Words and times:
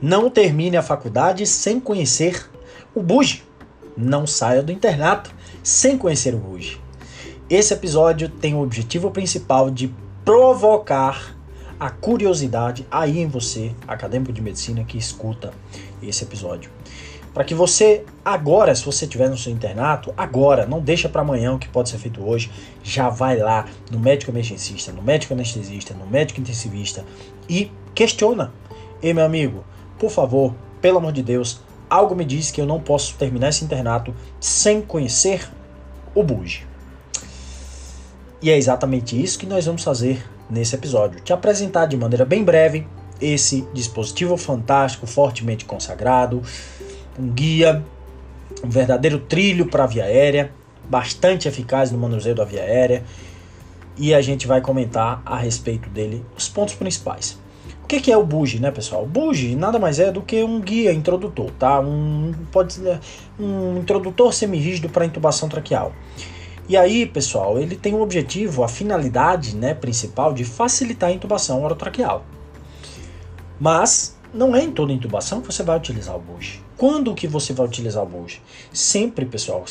Não 0.00 0.30
termine 0.30 0.76
a 0.76 0.82
faculdade 0.82 1.44
sem 1.44 1.80
conhecer 1.80 2.48
o 2.94 3.02
Buge. 3.02 3.42
Não 3.96 4.28
saia 4.28 4.62
do 4.62 4.70
internato 4.70 5.34
sem 5.60 5.98
conhecer 5.98 6.34
o 6.36 6.38
Buge. 6.38 6.80
Esse 7.50 7.74
episódio 7.74 8.28
tem 8.28 8.54
o 8.54 8.62
objetivo 8.62 9.10
principal 9.10 9.70
de 9.70 9.92
provocar 10.24 11.36
a 11.80 11.90
curiosidade 11.90 12.86
aí 12.90 13.18
em 13.18 13.26
você, 13.26 13.72
acadêmico 13.88 14.32
de 14.32 14.40
medicina 14.40 14.84
que 14.84 14.96
escuta 14.96 15.52
esse 16.00 16.22
episódio. 16.22 16.70
Para 17.34 17.44
que 17.44 17.54
você 17.54 18.04
agora, 18.24 18.74
se 18.74 18.84
você 18.84 19.04
estiver 19.04 19.28
no 19.28 19.36
seu 19.36 19.52
internato, 19.52 20.14
agora, 20.16 20.64
não 20.64 20.80
deixa 20.80 21.08
para 21.08 21.22
amanhã 21.22 21.54
o 21.54 21.58
que 21.58 21.68
pode 21.68 21.88
ser 21.88 21.98
feito 21.98 22.24
hoje, 22.24 22.50
já 22.84 23.08
vai 23.08 23.36
lá 23.36 23.64
no 23.90 23.98
médico 23.98 24.30
emergencista, 24.30 24.92
no 24.92 25.02
médico 25.02 25.34
anestesista, 25.34 25.92
no 25.92 26.06
médico 26.06 26.40
intensivista 26.40 27.04
e 27.48 27.70
questiona. 27.94 28.52
Ei, 29.02 29.14
meu 29.14 29.24
amigo, 29.24 29.64
por 29.98 30.10
favor, 30.10 30.54
pelo 30.80 30.98
amor 30.98 31.12
de 31.12 31.22
Deus, 31.22 31.60
algo 31.88 32.14
me 32.14 32.24
diz 32.24 32.50
que 32.50 32.60
eu 32.60 32.66
não 32.66 32.80
posso 32.80 33.14
terminar 33.16 33.48
esse 33.48 33.64
internato 33.64 34.14
sem 34.40 34.80
conhecer 34.80 35.48
o 36.14 36.22
Buge. 36.22 36.66
E 38.40 38.50
é 38.50 38.56
exatamente 38.56 39.20
isso 39.20 39.38
que 39.38 39.46
nós 39.46 39.66
vamos 39.66 39.82
fazer 39.82 40.24
nesse 40.48 40.74
episódio. 40.74 41.20
Te 41.20 41.32
apresentar 41.32 41.86
de 41.86 41.96
maneira 41.96 42.24
bem 42.24 42.44
breve 42.44 42.86
esse 43.20 43.66
dispositivo 43.74 44.36
fantástico, 44.36 45.06
fortemente 45.06 45.64
consagrado, 45.64 46.42
um 47.18 47.28
guia, 47.28 47.84
um 48.62 48.68
verdadeiro 48.68 49.18
trilho 49.18 49.66
para 49.66 49.84
a 49.84 49.86
via 49.86 50.04
aérea, 50.04 50.52
bastante 50.88 51.48
eficaz 51.48 51.90
no 51.90 51.98
manuseio 51.98 52.34
da 52.34 52.44
via 52.44 52.62
aérea. 52.62 53.02
E 53.96 54.14
a 54.14 54.22
gente 54.22 54.46
vai 54.46 54.60
comentar 54.60 55.20
a 55.26 55.36
respeito 55.36 55.88
dele 55.90 56.24
os 56.36 56.48
pontos 56.48 56.74
principais. 56.74 57.36
O 57.88 57.96
que, 57.96 58.00
que 58.02 58.12
é 58.12 58.16
o 58.18 58.22
Buge, 58.22 58.60
né, 58.60 58.70
pessoal? 58.70 59.02
O 59.02 59.56
nada 59.56 59.78
mais 59.78 59.98
é 59.98 60.12
do 60.12 60.20
que 60.20 60.44
um 60.44 60.60
guia 60.60 60.92
introdutor, 60.92 61.50
tá? 61.52 61.80
Um, 61.80 62.34
pode 62.52 62.78
um 63.40 63.78
introdutor 63.78 64.34
semirrígido 64.34 64.90
para 64.90 65.06
intubação 65.06 65.48
traqueal. 65.48 65.94
E 66.68 66.76
aí, 66.76 67.06
pessoal, 67.06 67.58
ele 67.58 67.76
tem 67.76 67.94
o 67.94 68.02
objetivo, 68.02 68.62
a 68.62 68.68
finalidade 68.68 69.56
né, 69.56 69.72
principal 69.72 70.34
de 70.34 70.44
facilitar 70.44 71.08
a 71.08 71.12
intubação 71.14 71.64
orotraqueal. 71.64 72.26
Mas 73.58 74.18
não 74.34 74.54
é 74.54 74.62
em 74.62 74.70
toda 74.70 74.92
intubação 74.92 75.40
que 75.40 75.46
você 75.46 75.62
vai 75.62 75.78
utilizar 75.78 76.14
o 76.14 76.20
Buge. 76.20 76.62
Quando 76.76 77.14
que 77.14 77.26
você 77.26 77.54
vai 77.54 77.66
utilizar 77.66 78.02
o 78.02 78.06
Buge? 78.06 78.42
Sempre, 78.70 79.24
pessoal, 79.24 79.64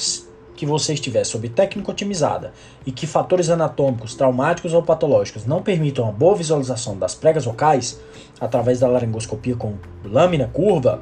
que 0.58 0.66
você 0.66 0.94
estiver 0.94 1.24
sob 1.24 1.48
técnica 1.48 1.92
otimizada 1.92 2.52
e 2.86 2.92
que 2.92 3.08
fatores 3.08 3.50
anatômicos, 3.50 4.16
traumáticos 4.16 4.74
ou 4.74 4.82
patológicos 4.82 5.46
não 5.46 5.62
permitam 5.62 6.10
a 6.10 6.12
boa 6.12 6.36
visualização 6.36 6.98
das 6.98 7.16
pregas 7.16 7.46
vocais 7.46 8.00
através 8.42 8.80
da 8.80 8.88
laringoscopia 8.88 9.56
com 9.56 9.76
lâmina 10.04 10.50
curva, 10.52 11.02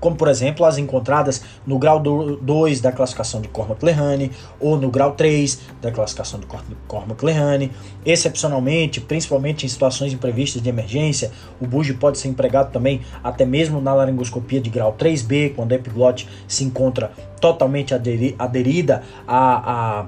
como 0.00 0.16
por 0.16 0.28
exemplo 0.28 0.64
as 0.64 0.78
encontradas 0.78 1.42
no 1.66 1.78
grau 1.78 2.00
2 2.00 2.80
da 2.80 2.92
classificação 2.92 3.40
de 3.40 3.48
Cormac-Lehane 3.48 4.30
ou 4.60 4.76
no 4.76 4.90
grau 4.90 5.12
3 5.12 5.60
da 5.80 5.90
classificação 5.90 6.40
de 6.40 6.46
Cormac-Lehane. 6.86 7.72
Excepcionalmente, 8.04 9.00
principalmente 9.00 9.66
em 9.66 9.68
situações 9.68 10.12
imprevistas 10.12 10.62
de 10.62 10.68
emergência, 10.68 11.30
o 11.60 11.66
buge 11.66 11.94
pode 11.94 12.18
ser 12.18 12.28
empregado 12.28 12.72
também 12.72 13.00
até 13.22 13.44
mesmo 13.44 13.80
na 13.80 13.94
laringoscopia 13.94 14.60
de 14.60 14.70
grau 14.70 14.94
3B, 14.98 15.54
quando 15.54 15.72
a 15.72 15.76
epiglote 15.76 16.28
se 16.46 16.64
encontra 16.64 17.12
totalmente 17.40 17.94
aderida 18.38 19.02
a, 19.26 20.00
a 20.02 20.06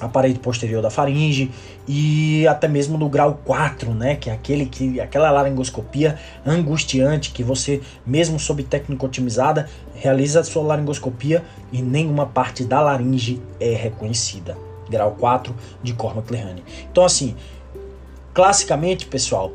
a 0.00 0.08
parede 0.08 0.38
posterior 0.38 0.82
da 0.82 0.90
faringe 0.90 1.50
e 1.86 2.46
até 2.46 2.66
mesmo 2.66 2.96
no 2.96 3.08
grau 3.08 3.40
4, 3.44 3.92
né, 3.92 4.16
que 4.16 4.30
é 4.30 4.32
aquele 4.32 4.66
que 4.66 5.00
aquela 5.00 5.30
laringoscopia 5.30 6.18
angustiante 6.44 7.30
que 7.30 7.42
você 7.42 7.80
mesmo 8.06 8.38
sob 8.38 8.62
técnica 8.62 9.04
otimizada 9.04 9.68
realiza 9.94 10.40
a 10.40 10.44
sua 10.44 10.62
laringoscopia 10.62 11.44
e 11.70 11.82
nenhuma 11.82 12.26
parte 12.26 12.64
da 12.64 12.80
laringe 12.80 13.40
é 13.60 13.74
reconhecida. 13.74 14.56
Grau 14.88 15.12
4 15.18 15.54
de 15.82 15.92
Cormac-Lehane. 15.92 16.64
Então 16.90 17.04
assim, 17.04 17.36
classicamente, 18.32 19.06
pessoal, 19.06 19.52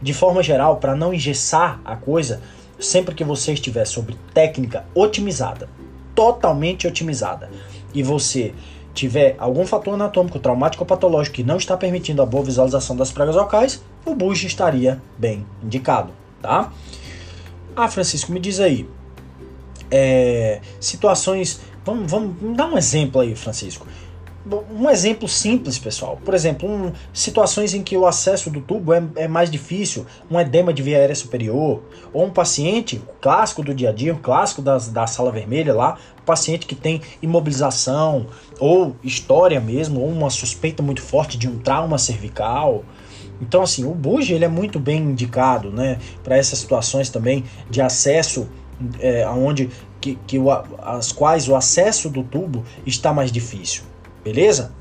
de 0.00 0.12
forma 0.12 0.42
geral, 0.42 0.76
para 0.76 0.94
não 0.94 1.12
engessar 1.12 1.80
a 1.84 1.96
coisa, 1.96 2.40
sempre 2.78 3.14
que 3.14 3.24
você 3.24 3.52
estiver 3.52 3.84
sobre 3.84 4.16
técnica 4.32 4.84
otimizada, 4.94 5.68
totalmente 6.14 6.86
otimizada, 6.86 7.50
e 7.92 8.02
você 8.02 8.54
tiver 8.98 9.36
algum 9.38 9.66
fator 9.66 9.94
anatômico, 9.94 10.38
traumático 10.38 10.82
ou 10.82 10.86
patológico 10.86 11.36
que 11.36 11.44
não 11.44 11.56
está 11.56 11.76
permitindo 11.76 12.20
a 12.20 12.26
boa 12.26 12.44
visualização 12.44 12.96
das 12.96 13.12
pregas 13.12 13.36
locais, 13.36 13.82
o 14.04 14.14
bujo 14.14 14.46
estaria 14.46 15.00
bem 15.16 15.46
indicado, 15.62 16.10
tá? 16.42 16.72
Ah, 17.76 17.88
Francisco, 17.88 18.32
me 18.32 18.40
diz 18.40 18.58
aí, 18.58 18.88
é, 19.90 20.60
situações, 20.80 21.60
vamos, 21.84 22.10
vamos 22.10 22.56
dar 22.56 22.66
um 22.66 22.76
exemplo 22.76 23.20
aí, 23.20 23.36
Francisco. 23.36 23.86
Um 24.46 24.88
exemplo 24.88 25.28
simples, 25.28 25.78
pessoal. 25.78 26.18
Por 26.24 26.32
exemplo, 26.32 26.70
um, 26.70 26.92
situações 27.12 27.74
em 27.74 27.82
que 27.82 27.96
o 27.96 28.06
acesso 28.06 28.48
do 28.48 28.60
tubo 28.60 28.94
é, 28.94 29.02
é, 29.16 29.28
mais 29.28 29.50
difícil, 29.50 30.06
um 30.30 30.40
edema 30.40 30.72
de 30.72 30.82
via 30.82 30.96
aérea 30.96 31.14
superior, 31.14 31.82
ou 32.12 32.24
um 32.24 32.30
paciente 32.30 33.02
clássico 33.20 33.62
do 33.62 33.74
dia 33.74 33.90
a 33.90 33.92
dia, 33.92 34.14
um 34.14 34.18
clássico 34.18 34.62
das, 34.62 34.88
da 34.88 35.06
sala 35.06 35.30
vermelha 35.30 35.74
lá, 35.74 35.98
paciente 36.24 36.66
que 36.66 36.74
tem 36.74 37.02
imobilização 37.20 38.26
ou 38.60 38.96
história 39.02 39.60
mesmo, 39.60 40.00
ou 40.00 40.08
uma 40.08 40.30
suspeita 40.30 40.82
muito 40.82 41.02
forte 41.02 41.36
de 41.36 41.48
um 41.48 41.58
trauma 41.58 41.98
cervical. 41.98 42.84
Então, 43.40 43.62
assim, 43.62 43.84
o 43.84 43.94
buge 43.94 44.34
ele 44.34 44.44
é 44.44 44.48
muito 44.48 44.78
bem 44.78 45.02
indicado 45.02 45.70
né, 45.70 45.98
para 46.22 46.36
essas 46.36 46.58
situações 46.58 47.10
também 47.10 47.44
de 47.68 47.80
acesso, 47.80 48.48
é, 49.00 49.24
aonde 49.24 49.68
que, 50.00 50.16
que 50.26 50.38
o, 50.38 50.50
as 50.82 51.12
quais 51.12 51.48
o 51.48 51.56
acesso 51.56 52.08
do 52.08 52.22
tubo 52.22 52.64
está 52.86 53.12
mais 53.12 53.32
difícil. 53.32 53.82
Beleza? 54.32 54.72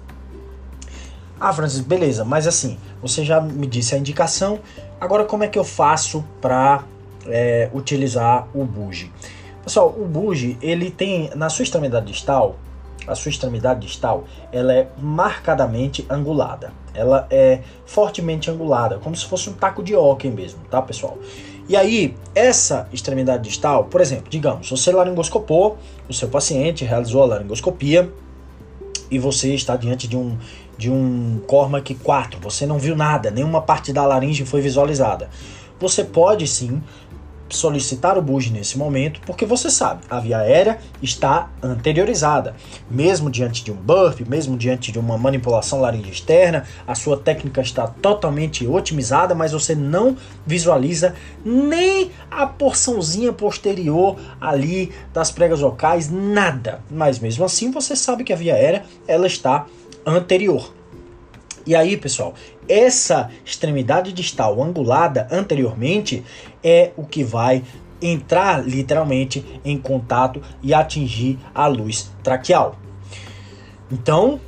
Ah, 1.40 1.54
Francis, 1.54 1.80
beleza, 1.80 2.26
mas 2.26 2.46
assim, 2.46 2.78
você 3.02 3.24
já 3.24 3.40
me 3.40 3.66
disse 3.66 3.96
a 3.96 3.98
indicação. 3.98 4.60
Agora, 5.00 5.24
como 5.24 5.46
é 5.46 5.48
que 5.48 5.58
eu 5.58 5.64
faço 5.64 6.26
para 6.42 6.84
é, 7.26 7.70
utilizar 7.74 8.50
o 8.54 8.66
buge? 8.66 9.10
Pessoal, 9.64 9.96
o 9.98 10.04
buge, 10.04 10.58
ele 10.62 10.92
tem 10.92 11.30
na 11.34 11.50
sua 11.50 11.64
extremidade 11.64 12.08
distal, 12.08 12.58
a 13.08 13.16
sua 13.16 13.30
extremidade 13.30 13.88
distal, 13.88 14.26
ela 14.52 14.74
é 14.74 14.90
marcadamente 14.98 16.06
angulada. 16.10 16.74
Ela 16.94 17.26
é 17.30 17.62
fortemente 17.86 18.52
angulada, 18.52 18.98
como 18.98 19.16
se 19.16 19.26
fosse 19.26 19.50
um 19.50 19.54
taco 19.54 19.82
de 19.82 19.96
hóquei 19.96 20.30
mesmo, 20.30 20.60
tá, 20.70 20.82
pessoal? 20.82 21.18
E 21.70 21.76
aí, 21.78 22.18
essa 22.36 22.90
extremidade 22.92 23.44
distal, 23.44 23.86
por 23.86 24.02
exemplo, 24.02 24.30
digamos, 24.30 24.70
você 24.70 24.92
laringoscopou, 24.92 25.78
o 26.10 26.14
seu 26.14 26.28
paciente 26.28 26.84
realizou 26.84 27.24
a 27.24 27.28
laringoscopia 27.28 28.12
e 29.10 29.20
você 29.20 29.54
está 29.54 29.76
diante 29.76 30.08
de 30.08 30.18
um 30.18 30.38
de 30.78 30.92
um 30.92 31.42
Cormac 31.48 31.96
4, 31.96 32.40
você 32.40 32.66
não 32.68 32.78
viu 32.78 32.96
nada, 32.96 33.32
nenhuma 33.32 33.62
parte 33.62 33.92
da 33.92 34.06
laringe 34.06 34.46
foi 34.46 34.62
visualizada. 34.62 35.28
Você 35.80 36.04
pode 36.04 36.46
sim 36.48 36.82
solicitar 37.50 38.18
o 38.18 38.22
buge 38.22 38.52
nesse 38.52 38.78
momento, 38.78 39.22
porque 39.26 39.46
você 39.46 39.70
sabe, 39.70 40.02
a 40.10 40.20
via 40.20 40.40
aérea 40.40 40.80
está 41.02 41.50
anteriorizada. 41.62 42.56
Mesmo 42.90 43.30
diante 43.30 43.64
de 43.64 43.72
um 43.72 43.76
buff, 43.76 44.24
mesmo 44.28 44.58
diante 44.58 44.92
de 44.92 45.00
uma 45.00 45.18
manipulação 45.18 45.82
laringe 45.82 46.12
externa, 46.12 46.66
a 46.86 46.96
sua 46.96 47.18
técnica 47.18 47.62
está 47.62 47.88
totalmente 47.88 48.68
otimizada, 48.68 49.34
mas 49.34 49.52
você 49.52 49.76
não 49.76 50.18
visualiza 50.46 51.16
nem 51.44 52.12
a 52.30 52.46
porçãozinha 52.46 53.32
posterior 53.32 54.18
ali 54.40 54.92
das 55.14 55.32
pregas 55.32 55.60
vocais, 55.60 56.10
nada. 56.10 56.82
Mas 56.90 57.20
mesmo 57.20 57.46
assim, 57.46 57.72
você 57.72 57.96
sabe 57.96 58.24
que 58.24 58.34
a 58.34 58.36
via 58.36 58.56
aérea 58.56 58.84
ela 59.08 59.28
está 59.28 59.66
anterior. 60.06 60.74
E 61.66 61.76
aí, 61.76 61.98
pessoal, 61.98 62.34
essa 62.70 63.30
extremidade 63.46 64.12
distal 64.14 64.62
angulada 64.62 65.28
anteriormente 65.32 66.24
é 66.64 66.92
o 66.96 67.06
que 67.06 67.24
vai 67.24 67.64
entrar 68.02 68.66
literalmente 68.66 69.44
em 69.66 69.78
contato 69.78 70.42
e 70.62 70.74
atingir 70.74 71.40
a 71.54 71.68
luz 71.68 72.12
traqueal. 72.24 72.78
Então, 73.92 74.40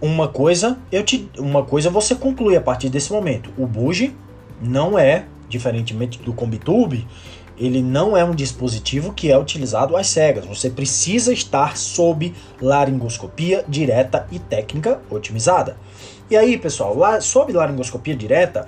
uma 0.00 0.26
coisa 0.26 0.78
eu 0.90 1.04
te, 1.04 1.30
uma 1.38 1.62
coisa 1.62 1.88
você 1.88 2.14
conclui 2.14 2.56
a 2.56 2.60
partir 2.60 2.88
desse 2.88 3.12
momento. 3.12 3.50
O 3.56 3.66
buge 3.66 4.14
não 4.60 4.98
é, 4.98 5.26
diferentemente 5.48 6.18
do 6.18 6.32
Combitube, 6.32 7.06
ele 7.56 7.82
não 7.82 8.16
é 8.16 8.24
um 8.24 8.34
dispositivo 8.34 9.12
que 9.12 9.30
é 9.30 9.38
utilizado 9.38 9.96
às 9.96 10.08
cegas. 10.08 10.46
Você 10.46 10.70
precisa 10.70 11.32
estar 11.32 11.76
sob 11.76 12.34
laringoscopia 12.60 13.64
direta 13.68 14.26
e 14.32 14.38
técnica 14.38 15.00
otimizada. 15.10 15.76
E 16.32 16.36
aí, 16.36 16.56
pessoal, 16.56 16.96
lá, 16.96 17.20
sob 17.20 17.52
laringoscopia 17.52 18.16
direta, 18.16 18.66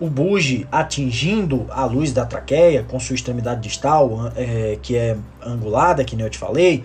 o 0.00 0.10
buge 0.10 0.66
atingindo 0.72 1.64
a 1.70 1.84
luz 1.84 2.12
da 2.12 2.26
traqueia 2.26 2.82
com 2.82 2.98
sua 2.98 3.14
extremidade 3.14 3.60
distal, 3.60 4.32
é, 4.34 4.76
que 4.82 4.96
é 4.96 5.16
angulada, 5.40 6.02
que 6.02 6.16
nem 6.16 6.26
eu 6.26 6.30
te 6.30 6.38
falei, 6.38 6.84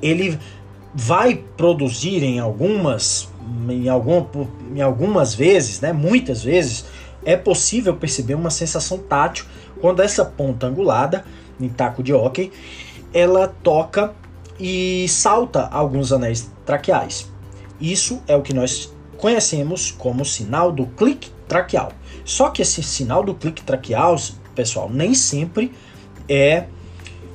ele 0.00 0.38
vai 0.94 1.34
produzir 1.34 2.22
em 2.22 2.38
algumas, 2.38 3.28
em, 3.68 3.90
algum, 3.90 4.24
em 4.74 4.80
algumas 4.80 5.34
vezes, 5.34 5.82
né, 5.82 5.92
muitas 5.92 6.42
vezes, 6.42 6.86
é 7.26 7.36
possível 7.36 7.94
perceber 7.94 8.34
uma 8.34 8.48
sensação 8.48 8.96
tátil 8.96 9.44
Quando 9.82 10.00
essa 10.00 10.24
ponta 10.24 10.66
angulada, 10.66 11.26
em 11.60 11.68
taco 11.68 12.02
de 12.02 12.14
hóquei, 12.14 12.50
ela 13.12 13.48
toca 13.62 14.14
e 14.58 15.06
salta 15.10 15.68
alguns 15.70 16.10
anéis 16.10 16.50
traqueais. 16.64 17.30
Isso 17.78 18.22
é 18.26 18.34
o 18.34 18.40
que 18.40 18.54
nós 18.54 18.93
conhecemos 19.18 19.90
como 19.90 20.24
sinal 20.24 20.72
do 20.72 20.86
clique 20.86 21.30
traqueal. 21.48 21.92
Só 22.24 22.50
que 22.50 22.62
esse 22.62 22.82
sinal 22.82 23.22
do 23.22 23.34
clique 23.34 23.62
traqueal, 23.62 24.16
pessoal, 24.54 24.88
nem 24.90 25.14
sempre 25.14 25.72
é 26.28 26.66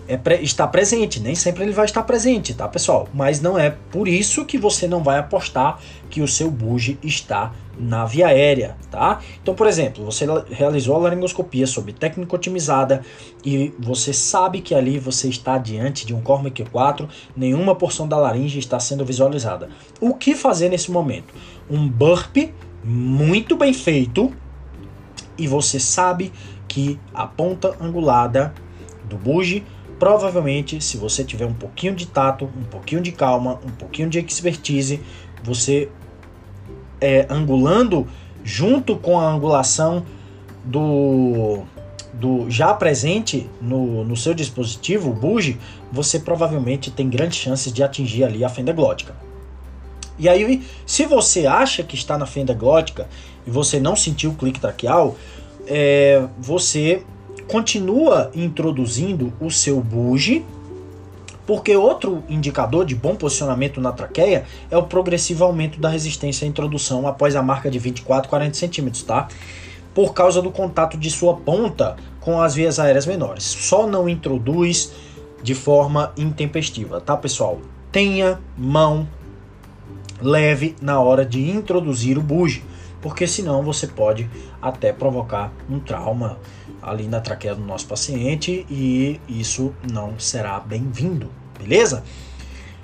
é, 0.09 0.41
está 0.41 0.67
presente, 0.67 1.19
nem 1.19 1.35
sempre 1.35 1.63
ele 1.63 1.71
vai 1.71 1.85
estar 1.85 2.01
presente, 2.01 2.56
tá 2.56 2.67
pessoal? 2.67 3.07
Mas 3.13 3.39
não 3.39 3.59
é 3.59 3.69
por 3.91 4.07
isso 4.07 4.44
que 4.44 4.57
você 4.57 4.88
não 4.88 5.03
vai 5.03 5.19
apostar 5.19 5.79
que 6.09 6.19
o 6.19 6.27
seu 6.27 6.50
buge 6.50 6.97
está 7.03 7.53
na 7.77 8.06
via 8.06 8.27
aérea, 8.27 8.75
tá? 8.89 9.19
Então, 9.41 9.53
por 9.53 9.67
exemplo, 9.67 10.03
você 10.03 10.25
realizou 10.50 10.95
a 10.95 10.97
laringoscopia 10.97 11.67
sob 11.67 11.94
técnica 11.94 12.35
otimizada 12.35 13.03
e 13.45 13.71
você 13.77 14.11
sabe 14.11 14.61
que 14.61 14.73
ali 14.73 14.97
você 14.97 15.29
está 15.29 15.59
diante 15.59 16.07
de 16.07 16.13
um 16.13 16.21
Cormac 16.21 16.63
Q4, 16.63 17.07
nenhuma 17.38 17.75
porção 17.75 18.07
da 18.07 18.17
laringe 18.17 18.57
está 18.57 18.79
sendo 18.79 19.06
visualizada. 19.06 19.69
O 20.01 20.15
que 20.15 20.33
fazer 20.33 20.69
nesse 20.69 20.89
momento? 20.89 21.33
Um 21.69 21.88
burp 21.88 22.51
muito 22.83 23.56
bem 23.56 23.73
feito 23.73 24.33
e 25.38 25.47
você 25.47 25.79
sabe 25.79 26.33
que 26.67 27.00
a 27.13 27.27
ponta 27.27 27.77
angulada 27.79 28.53
do 29.07 29.15
buge 29.15 29.63
provavelmente, 29.99 30.81
se 30.81 30.97
você 30.97 31.23
tiver 31.23 31.45
um 31.45 31.53
pouquinho 31.53 31.93
de 31.93 32.07
tato, 32.07 32.45
um 32.45 32.63
pouquinho 32.63 33.01
de 33.01 33.11
calma, 33.11 33.59
um 33.65 33.71
pouquinho 33.71 34.09
de 34.09 34.19
expertise, 34.19 35.01
você 35.43 35.89
é, 37.01 37.27
angulando 37.29 38.07
junto 38.43 38.95
com 38.95 39.19
a 39.19 39.29
angulação 39.29 40.05
do, 40.63 41.63
do 42.13 42.49
já 42.49 42.73
presente 42.73 43.49
no, 43.61 44.03
no 44.05 44.15
seu 44.15 44.33
dispositivo, 44.33 45.09
o 45.09 45.13
buge, 45.13 45.59
você 45.91 46.19
provavelmente 46.19 46.89
tem 46.89 47.09
grandes 47.09 47.37
chances 47.37 47.71
de 47.71 47.83
atingir 47.83 48.23
ali 48.23 48.43
a 48.43 48.49
fenda 48.49 48.71
glótica. 48.71 49.15
E 50.17 50.27
aí, 50.27 50.63
se 50.85 51.05
você 51.05 51.45
acha 51.45 51.83
que 51.83 51.95
está 51.95 52.17
na 52.17 52.25
fenda 52.25 52.53
glótica 52.53 53.07
e 53.47 53.49
você 53.49 53.79
não 53.79 53.95
sentiu 53.95 54.31
o 54.31 54.35
clique 54.35 54.59
traqueal, 54.59 55.15
é, 55.65 56.27
você 56.37 57.03
continua 57.49 58.31
introduzindo 58.35 59.33
o 59.41 59.49
seu 59.49 59.81
buge, 59.81 60.45
porque 61.47 61.75
outro 61.75 62.23
indicador 62.29 62.85
de 62.85 62.93
bom 62.93 63.15
posicionamento 63.15 63.81
na 63.81 63.91
traqueia 63.91 64.45
é 64.69 64.77
o 64.77 64.83
progressivo 64.83 65.43
aumento 65.43 65.79
da 65.79 65.89
resistência 65.89 66.45
à 66.45 66.47
introdução 66.47 67.07
após 67.07 67.35
a 67.35 67.41
marca 67.41 67.69
de 67.69 67.79
24, 67.79 68.29
40 68.29 68.53
centímetros, 68.53 69.01
tá? 69.01 69.27
Por 69.95 70.13
causa 70.13 70.43
do 70.43 70.51
contato 70.51 70.95
de 70.95 71.09
sua 71.09 71.35
ponta 71.35 71.97
com 72.21 72.39
as 72.39 72.53
vias 72.53 72.77
aéreas 72.77 73.07
menores. 73.07 73.43
Só 73.43 73.87
não 73.87 74.07
introduz 74.07 74.91
de 75.41 75.55
forma 75.55 76.13
intempestiva, 76.15 77.01
tá, 77.01 77.17
pessoal? 77.17 77.59
Tenha 77.91 78.39
mão 78.55 79.07
leve 80.21 80.75
na 80.79 80.99
hora 80.99 81.25
de 81.25 81.49
introduzir 81.49 82.15
o 82.15 82.21
buge, 82.21 82.63
porque 83.01 83.27
senão 83.27 83.63
você 83.63 83.87
pode 83.87 84.29
até 84.61 84.91
provocar 84.91 85.53
um 85.69 85.79
trauma 85.79 86.37
ali 86.81 87.07
na 87.07 87.21
traqueia 87.21 87.55
do 87.55 87.63
nosso 87.63 87.87
paciente 87.87 88.65
e 88.69 89.19
isso 89.27 89.73
não 89.91 90.19
será 90.19 90.59
bem-vindo, 90.59 91.29
beleza? 91.57 92.03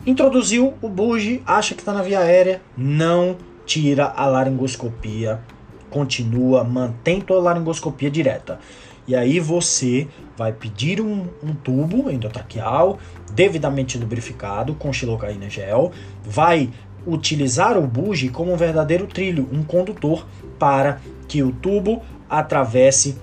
Introduziu 0.06 0.74
o 0.82 0.88
buge, 0.90 1.42
acha 1.46 1.74
que 1.74 1.82
está 1.82 1.92
na 1.92 2.04
via 2.04 2.20
aérea, 2.20 2.62
não 2.78 3.38
tira 3.66 4.14
a 4.16 4.28
laringoscopia, 4.28 5.42
continua, 5.90 6.64
mantém 6.64 7.20
tua 7.20 7.40
laringoscopia 7.40 8.12
direta. 8.12 8.60
E 9.08 9.16
aí 9.16 9.40
você 9.40 10.08
vai 10.36 10.52
pedir 10.52 11.00
um, 11.00 11.28
um 11.44 11.54
tubo 11.54 12.10
endotraqueal 12.10 13.00
devidamente 13.34 13.98
lubrificado 13.98 14.74
com 14.76 14.92
xilocaína 14.92 15.50
gel, 15.50 15.92
vai 16.24 16.70
utilizar 17.06 17.78
o 17.78 17.86
buge 17.86 18.30
como 18.30 18.54
um 18.54 18.58
verdadeiro 18.58 19.08
trilho, 19.08 19.48
um 19.52 19.64
condutor 19.64 20.26
para 20.58 21.02
que 21.28 21.44
o 21.44 21.52
tubo 21.52 22.02
atravesse 22.30 23.18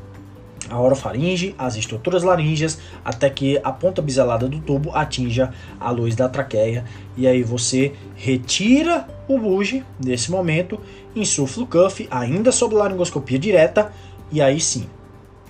a 0.71 0.81
orofaringe, 0.81 1.55
as 1.59 1.77
estruturas 1.77 2.23
laríngeas, 2.23 2.79
até 3.05 3.29
que 3.29 3.61
a 3.63 3.73
ponta 3.73 4.01
biselada 4.01 4.49
do 4.49 4.61
tubo 4.61 4.91
atinja 4.95 5.53
a 5.79 5.91
luz 5.91 6.15
da 6.15 6.29
traqueia. 6.29 6.85
E 7.17 7.27
aí 7.27 7.43
você 7.43 7.93
retira 8.15 9.07
o 9.29 9.39
buge 9.39 9.85
nesse 10.03 10.31
momento, 10.31 10.81
insufla 11.15 11.65
o 11.65 11.67
cuff, 11.67 12.07
ainda 12.11 12.53
sob 12.53 12.75
laringoscopia 12.75 13.39
direta, 13.39 13.93
e 14.31 14.41
aí 14.41 14.61
sim, 14.61 14.87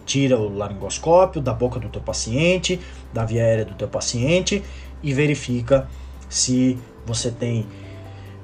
tira 0.05 0.37
o 0.37 0.57
laringoscópio 0.57 1.41
da 1.41 1.53
boca 1.53 1.79
do 1.79 1.89
teu 1.89 2.03
paciente, 2.03 2.81
da 3.13 3.25
via 3.25 3.43
aérea 3.43 3.65
do 3.65 3.75
teu 3.75 3.89
paciente 3.89 4.63
e 5.03 5.13
verifica 5.13 5.89
se 6.29 6.79
você 7.07 7.31
tem 7.31 7.67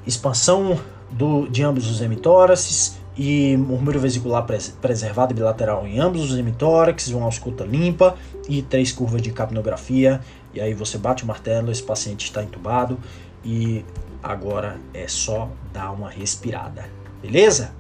expansão 0.09 0.81
do, 1.11 1.47
de 1.49 1.63
ambos 1.63 1.89
os 1.91 2.01
hemitóraces, 2.01 2.99
e 3.19 3.57
murmúrio 3.57 4.01
vesicular 4.01 4.47
preservado 4.81 5.35
bilateral 5.35 5.85
em 5.85 5.99
ambos 5.99 6.31
os 6.31 6.39
hemitórax, 6.39 7.09
uma 7.09 7.25
ausculta 7.25 7.65
limpa 7.65 8.17
e 8.49 8.63
três 8.63 8.93
curvas 8.93 9.21
de 9.21 9.33
capnografia. 9.33 10.21
E 10.55 10.61
aí 10.61 10.73
você 10.73 10.97
bate 10.97 11.25
o 11.25 11.27
martelo, 11.27 11.73
esse 11.73 11.83
paciente 11.83 12.27
está 12.27 12.45
entubado 12.45 12.97
e 13.45 13.85
agora 14.23 14.79
é 14.95 15.09
só 15.09 15.51
dar 15.73 15.91
uma 15.91 16.09
respirada. 16.09 16.89
Beleza? 17.21 17.73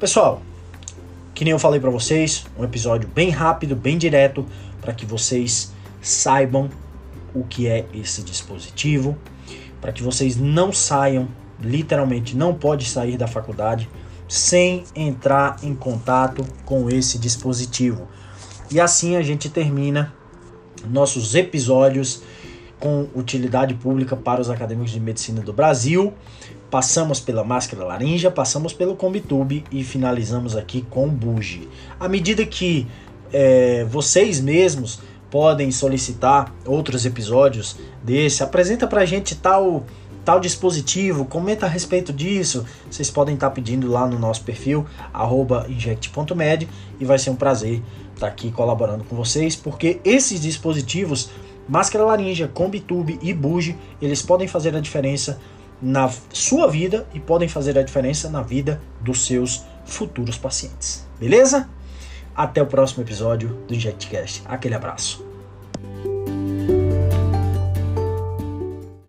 Pessoal, 0.00 0.40
que 1.34 1.44
nem 1.44 1.52
eu 1.52 1.58
falei 1.58 1.78
para 1.78 1.90
vocês, 1.90 2.46
um 2.58 2.64
episódio 2.64 3.08
bem 3.14 3.28
rápido, 3.28 3.76
bem 3.76 3.98
direto, 3.98 4.46
para 4.80 4.94
que 4.94 5.04
vocês 5.04 5.72
saibam 6.00 6.70
o 7.34 7.44
que 7.44 7.68
é 7.68 7.84
esse 7.92 8.22
dispositivo, 8.22 9.16
para 9.82 9.92
que 9.92 10.02
vocês 10.02 10.36
não 10.36 10.72
saiam, 10.72 11.28
literalmente 11.60 12.36
não 12.36 12.54
pode 12.54 12.86
sair 12.86 13.18
da 13.18 13.26
faculdade 13.26 13.90
sem 14.28 14.84
entrar 14.96 15.58
em 15.62 15.74
contato 15.74 16.46
com 16.64 16.88
esse 16.88 17.18
dispositivo. 17.18 18.08
E 18.70 18.80
assim 18.80 19.16
a 19.16 19.22
gente 19.22 19.50
termina 19.50 20.14
nossos 20.88 21.34
episódios 21.34 22.22
com 22.80 23.08
utilidade 23.14 23.74
pública 23.74 24.16
para 24.16 24.40
os 24.40 24.48
acadêmicos 24.48 24.92
de 24.92 25.00
medicina 25.00 25.42
do 25.42 25.52
Brasil. 25.52 26.14
Passamos 26.70 27.20
pela 27.20 27.44
máscara 27.44 27.84
laringe, 27.84 28.30
passamos 28.30 28.72
pelo 28.72 28.96
Combitube 28.96 29.64
e 29.70 29.84
finalizamos 29.84 30.56
aqui 30.56 30.82
com 30.88 31.06
o 31.06 31.10
Buge. 31.10 31.68
À 32.00 32.08
medida 32.08 32.46
que 32.46 32.86
é, 33.32 33.84
vocês 33.84 34.40
mesmos 34.40 35.00
podem 35.32 35.72
solicitar 35.72 36.54
outros 36.66 37.06
episódios 37.06 37.76
desse, 38.04 38.42
apresenta 38.42 38.86
pra 38.86 39.06
gente 39.06 39.34
tal 39.34 39.84
tal 40.26 40.38
dispositivo, 40.38 41.24
comenta 41.24 41.66
a 41.66 41.68
respeito 41.68 42.12
disso. 42.12 42.64
Vocês 42.88 43.10
podem 43.10 43.34
estar 43.34 43.50
pedindo 43.50 43.90
lá 43.90 44.06
no 44.06 44.20
nosso 44.20 44.44
perfil, 44.44 44.86
inject.med, 45.68 46.68
e 47.00 47.04
vai 47.04 47.18
ser 47.18 47.30
um 47.30 47.34
prazer 47.34 47.82
estar 48.14 48.28
aqui 48.28 48.52
colaborando 48.52 49.02
com 49.02 49.16
vocês, 49.16 49.56
porque 49.56 50.00
esses 50.04 50.40
dispositivos, 50.40 51.30
máscara 51.68 52.04
laringe, 52.04 52.46
Combitube 52.46 53.18
e 53.20 53.34
Buge, 53.34 53.76
eles 54.00 54.22
podem 54.22 54.46
fazer 54.46 54.76
a 54.76 54.80
diferença 54.80 55.40
na 55.80 56.08
sua 56.32 56.68
vida 56.68 57.04
e 57.12 57.18
podem 57.18 57.48
fazer 57.48 57.76
a 57.76 57.82
diferença 57.82 58.30
na 58.30 58.42
vida 58.42 58.80
dos 59.00 59.26
seus 59.26 59.64
futuros 59.84 60.38
pacientes. 60.38 61.04
Beleza? 61.18 61.68
Até 62.34 62.62
o 62.62 62.66
próximo 62.66 63.02
episódio 63.02 63.50
do 63.66 63.74
InjectCast. 63.74 64.42
Aquele 64.46 64.74
abraço. 64.74 65.31